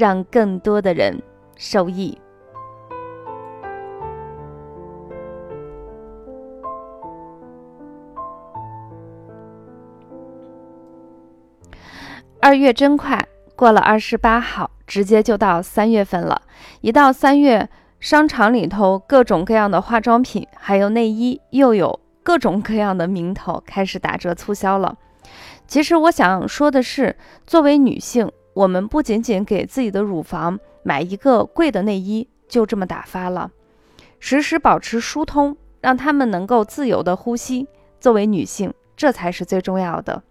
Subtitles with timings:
[0.00, 1.22] 让更多的人
[1.56, 2.18] 受益。
[12.40, 14.70] 二月真快，过了二十八号。
[14.86, 16.42] 直接就到三月份了，
[16.80, 17.68] 一到三月，
[18.00, 24.96] 商场里头各种各样的化妆品，还有内衣，又有各种各样的名头开始打折促销了。
[25.68, 27.14] 其实我想说的是，
[27.46, 33.50] 作为女性，我们不仅仅给自己的乳房买一个贵的内衣，就这么打发了，
[34.18, 37.66] 时时保持疏通，让他们能够自由的呼吸。
[38.00, 40.22] 作为女性，这才是最重要的。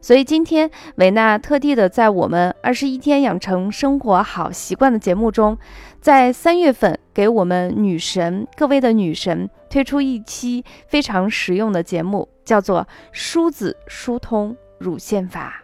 [0.00, 5.56] 所以今天，维娜特地的在我们二十一天养成生活好习惯的节目中，
[6.00, 15.61] 在三月份给我们女神各位的女神推出一期非常实用的节目，叫做“梳子疏通乳腺法”。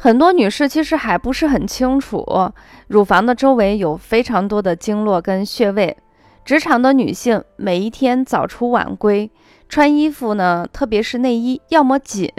[0.00, 2.24] 很多女士其实还不是很清楚，
[2.86, 5.96] 乳房的周围有非常多的经络跟穴位。
[6.44, 9.28] 职场的女性每一天早出晚归，
[9.68, 12.30] 穿衣服呢，特别是内衣，要么紧，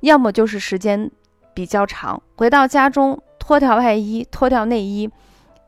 [0.00, 1.10] 要么就是时间
[1.52, 2.22] 比较长。
[2.36, 5.10] 回到家中脱掉外衣，脱掉内衣，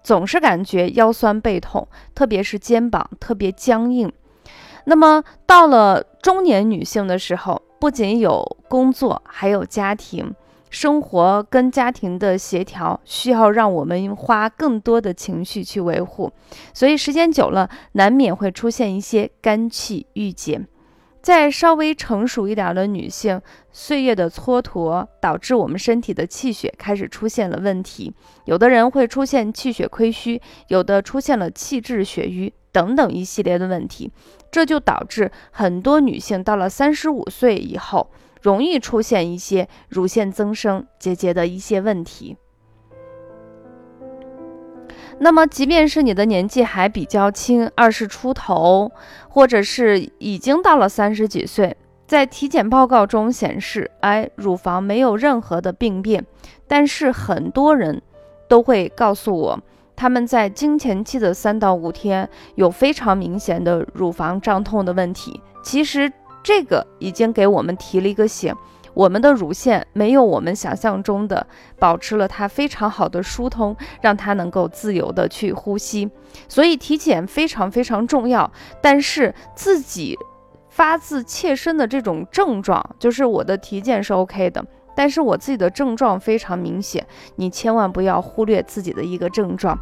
[0.05, 4.11] 总是感觉腰酸背痛，特别是肩膀特别僵硬。
[4.85, 10.33] 那么到了中年女性的时候，不仅有工作，还有家庭。
[10.71, 16.33] 生活跟家庭的协调需要让我们花更多的情绪去维护，
[16.73, 20.61] 所以时间久了难免会出现一些肝气郁结。
[21.21, 28.15] 在稍微成熟一点的女性，岁月的蹉跎导致我们身体的气血开始出现了问题，
[28.47, 34.11] 有的人会出现气血亏虚，有的出现了气滞血瘀等等一系列的问题，
[34.51, 38.11] 这就导致很多女性到了三十五岁以后。
[38.41, 42.37] 容易出现一些乳腺增生、结节的一些问题。
[45.19, 48.91] 那么，即便是你的年纪还比较轻，二十出头，
[49.29, 56.25] 或者是已经到了三十几岁，在体检报告中显示，哎，乳房没有任何的病变，
[56.67, 58.01] 但是很多人
[58.49, 59.61] 都会告诉我，
[59.95, 65.39] 他们在经前期的三到五天有非常明显的乳房胀痛的问题。
[65.63, 66.11] 其实。
[66.43, 68.55] 这个已经给我们提了一个醒，
[68.95, 71.47] 我们的乳腺没有我们想象中的
[71.79, 76.11] 保持了它非常好的疏通，让它能够自由的去呼吸，
[76.49, 78.51] 所以体检非常非常重要。
[78.81, 80.17] 但是自己
[80.69, 84.65] 发自切身的这种症状，就是我的体检是 OK 的。
[85.01, 87.07] 但是我自己的症状非常明显，
[87.37, 89.75] 你千万不要忽略自己的一个症状。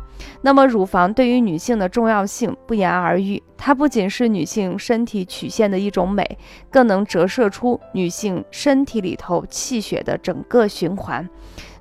[0.42, 6.38] 那么乳房对于女性的重要性不言而喻，它不仅是女性身体曲线的一种美，
[6.70, 11.28] 更能折射出女性身体里头气血的整个循环。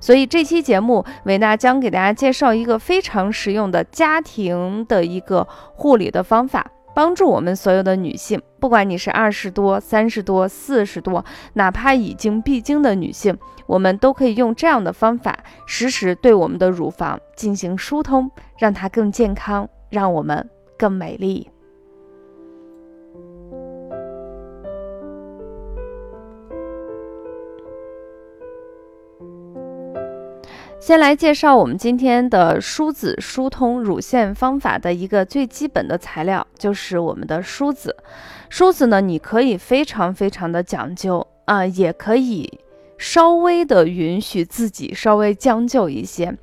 [0.00, 6.68] 所以这期节目，维娜将给大家介绍一个非常实用的家庭的一个护理的方法。
[6.98, 13.38] 帮助我们所有的女性，不管你是二十多、三十多、四十多，哪怕已经闭经的女性，
[13.68, 18.28] 我们都可以用这样的方法，实时对我们的乳房进行疏通，
[18.58, 21.48] 让它更健康，让我们更美丽。
[30.88, 37.94] 先来介绍我们今天的梳子疏通乳腺方法的一个最基本的材料，就是我们的梳子。
[38.48, 42.58] 梳子呢，你可以非常非常的讲究啊，也可以
[42.96, 46.34] 稍微的允许自己稍微将就一些。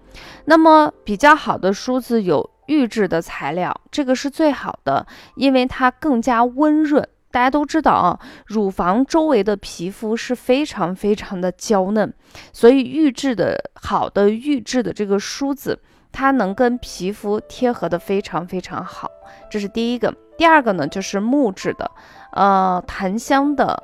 [0.46, 5.08] 那么比较好的梳子有预制的材料，这个是最好的，
[5.38, 7.10] 因为它更加温润。
[7.36, 12.14] 大家都知道啊，乳房周围的皮肤是非常非常的娇嫩，
[12.54, 15.78] 所以预制的好的预制的这个梳子，
[16.14, 19.12] 它能跟皮肤贴合的非常非常好。
[19.50, 20.16] 这是第一个。
[20.38, 21.92] 第二个呢，就是木质的，
[22.32, 23.84] 呃，檀香的，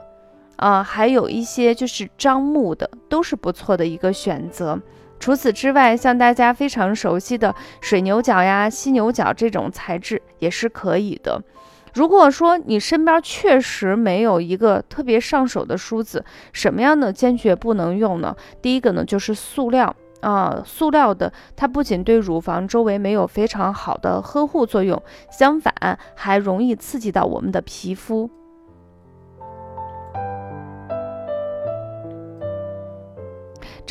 [0.56, 4.80] 啊，还有一些就是樟木的，都是不错的一个选择。
[5.20, 11.44] 除此之外，像大家非常熟悉的水牛角呀、犀牛角这种材质也是可以的。
[11.94, 16.24] 如果说你身边确实没有一个特别上手的梳子，
[16.54, 18.36] 什么样的坚决不能用呢？
[18.62, 25.74] 第一个呢就是塑料啊，塑料的它不仅对乳房周围没有非常好的呵护作用，相反
[26.16, 28.30] 还容易刺激到我们的皮肤。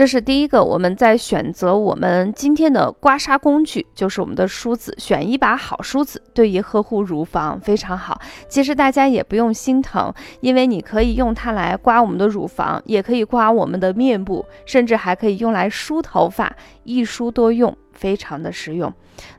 [0.01, 8.19] 这是第一个，我们在选择我们今天的刮痧工具，就是我们的梳子，选一把好梳子，对于呵护乳房非常好。
[8.49, 10.11] 其实大家也不用心疼，
[10.41, 16.51] 因为你可以用它来刮我们的乳房，也可以刮我们的面部，甚至还可以用来梳头发，
[16.85, 18.91] 一梳多用，非常的实用。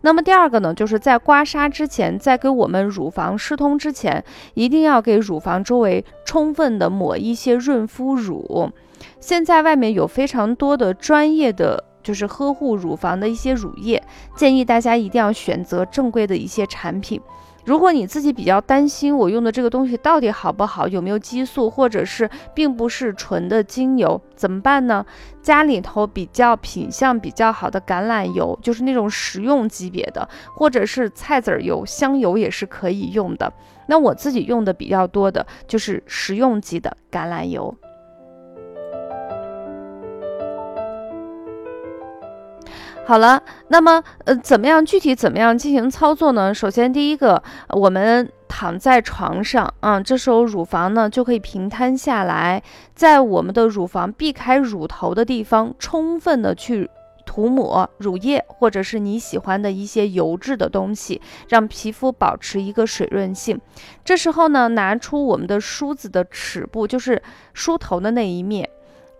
[0.01, 4.23] 那么第二个呢，就是在刮痧之前，在给我们乳房疏通之前，
[4.53, 8.71] 一定要给乳房周围充分的抹一些润肤乳。
[9.19, 14.01] 现在外面有非常多的专业的，就是呵护乳房的一些乳液，
[14.35, 17.19] 建议大家一定要选择正规的一些产品。
[17.63, 25.05] 如果你自己比较担心我用的这个东西到底好不好，有没有激素，或者是并不是纯的精油，怎么办呢？
[25.41, 33.51] 家里头比较品相比较好的橄榄油，就是那种食用级别的，或者是菜籽油、香油也是可以用的。
[33.87, 37.75] 那我自己用的比较多的就是食用级的橄榄油。
[43.11, 46.53] 好了，那么呃，怎么样具体怎么样进行操作呢？
[46.53, 52.63] 首先，第一个，我们躺在床上啊，这时候乳房呢就可以平摊下来，
[52.95, 56.89] 在我们的乳房避开乳头的地方，充分的去
[57.25, 63.59] 涂抹乳液或者是你喜欢的一些油质的东西，让皮肤保持一个水润性。
[64.05, 67.21] 这时候呢，拿出我们的梳子的齿部，就是
[67.53, 68.69] 梳头的那一面。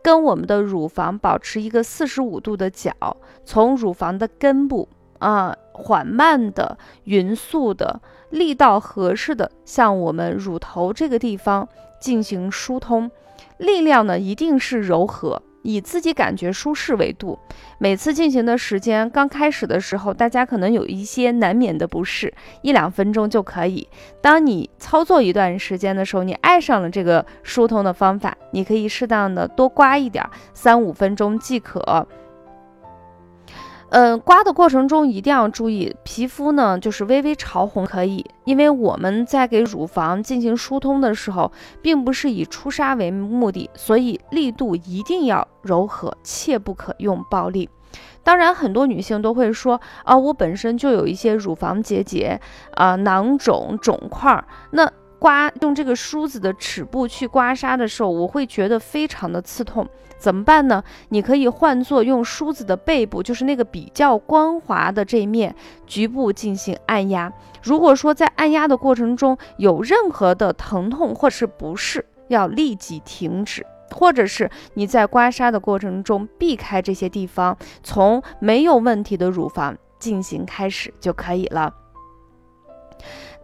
[0.03, 2.91] 跟我们的乳房保持一个四十五度的角，
[3.45, 4.89] 从乳房的根部
[5.19, 11.67] 啊，缓慢的、匀速的、力道合适的向我们乳头这个地方
[11.99, 13.11] 进行疏通，
[13.57, 15.41] 力量呢一定是柔和。
[15.63, 17.37] 以自己感觉舒适为度，
[17.77, 23.87] 每次进行的时间，刚开始的时候，大家可能有一些难免的不适，一两分钟就可以。
[24.21, 30.23] 当你操作一段时间的时候，你爱上了这个疏通的方法，你可以适当的多刮一点，
[30.53, 32.07] 三五分钟即可。
[33.91, 41.51] 嗯，刮的过程中一定要注意皮肤呢，就是微微潮红可以，因为我们在给乳房进行疏通的时候，
[41.81, 47.69] 并不是以出痧为目的，所以力度一定要柔和，切不可用暴力。
[48.23, 52.39] 当然，很多女性都会说啊，我本身就有一些乳房结节
[52.75, 54.89] 啊、囊肿、肿块，那。
[55.19, 59.87] 刮用这个梳子的齿部去刮痧的时候，我会觉得非常的刺痛，
[60.21, 60.83] 怎么办呢？
[61.09, 65.55] 你可以换做用梳子的背部，就是那个比较光滑的这一面，
[65.87, 67.33] 局部进行按压。
[67.63, 81.73] 如果说在按压的过程中有任何的疼痛或是不适，要立即停止，或者是你在刮痧的过程中避开这些地方，从没有问题的乳房进行开始就可以了。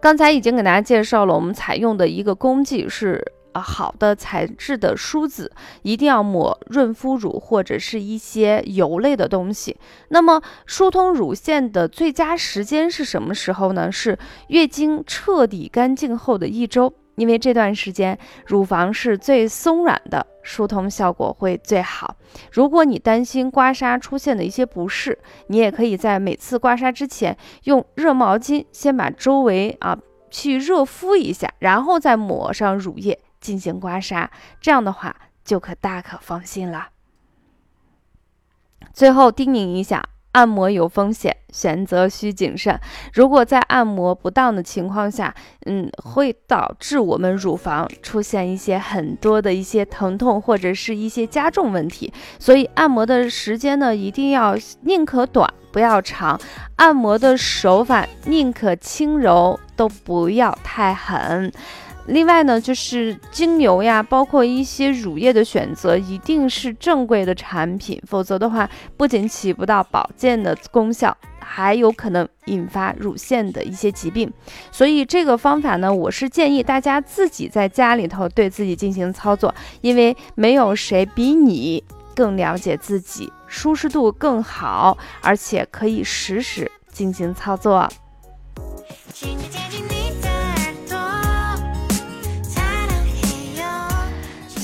[0.00, 5.50] 刚才已经给大家介绍了，我们采用的一个工具是好的材质的梳子，
[5.82, 9.76] 一定要抹润肤乳或者是一些油类的东西。
[10.08, 13.90] 那么疏通乳腺的最佳时间是什么时候呢？
[13.90, 14.18] 是
[14.48, 16.92] 月经彻底干净后的一周。
[17.16, 22.14] 因为这段时间乳房是最松软的，疏通效果会最好。
[22.52, 29.98] 如果你担心刮痧出现的一些不适，你也可以在每次刮痧之前用热毛巾先把周围啊
[30.30, 34.28] 去热敷一下，然后再抹上乳液进行刮痧，
[34.60, 35.14] 这样的话
[35.44, 36.88] 就可大可放心了。
[38.92, 40.02] 最后叮咛一下。
[40.32, 42.78] 按摩有风险，选择需谨慎。
[43.12, 52.12] 如果在按摩不当的情况下，嗯，会导致我们乳房出现一些很多的一些疼痛或者是一些加重问题。
[52.38, 56.38] 所以按摩的时间呢，一定要宁可短不要长。
[56.76, 61.50] 按摩的手法宁可轻柔，都不要太狠。
[62.08, 74.32] 另外呢，就是精油呀，包括一些乳液的选择，一定是正规的产品，否则的话，不仅起不到保健的功效，还有可能引发乳腺的一些疾病。
[74.72, 81.84] 所以这个方法呢，我是建议大家自己在家里头对自己进行操作，因为没有谁比你
[82.14, 87.86] 更了解自己，舒适度更好，而且可以实时进行操作。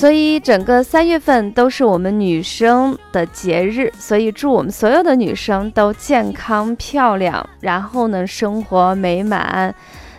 [0.05, 9.73] 所以整个三月份都是我们女生的节日，所以祝我们所有的女生都健康漂亮，然后呢生活美满。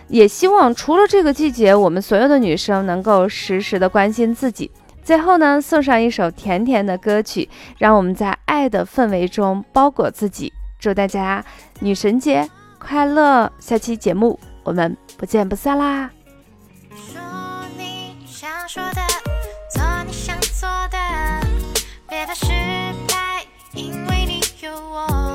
[0.09, 4.69] 也希望除了这个季节，我们所有的女生能够时时的关心自己。
[5.05, 10.51] 最后呢，送上一首甜甜的歌曲，让我们在爱的氛围中包裹自己。
[10.77, 11.41] 祝大家
[11.79, 12.45] 女神节
[12.77, 13.49] 快乐！
[13.57, 16.09] 下期节目我们不见不散啦！
[16.93, 17.21] 说
[17.77, 19.16] 你想说的，
[20.59, 20.97] 做的，
[22.09, 22.47] 别怕失
[23.07, 25.26] 败，因为你有我。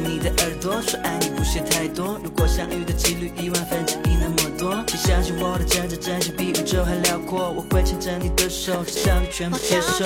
[0.00, 2.18] 你的耳朵，说爱你不嫌太多。
[2.22, 7.50] 如果相遇的几率一万分之一那么多，请相信我的真真真心比宇宙还辽阔。
[7.50, 10.04] 我会牵着你的手，直到你全部接受。